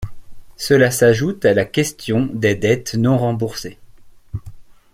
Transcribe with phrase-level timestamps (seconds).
[0.57, 3.77] Cela s'ajoute à la questions des dettes non remboursées.